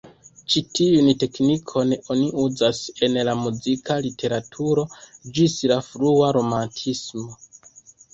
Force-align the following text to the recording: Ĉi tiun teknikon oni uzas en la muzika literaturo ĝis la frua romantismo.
Ĉi 0.51 0.61
tiun 0.77 1.07
teknikon 1.23 1.91
oni 2.15 2.23
uzas 2.43 2.79
en 3.07 3.17
la 3.27 3.35
muzika 3.41 3.97
literaturo 4.05 4.87
ĝis 5.35 5.59
la 5.73 5.77
frua 5.89 6.31
romantismo. 6.39 7.29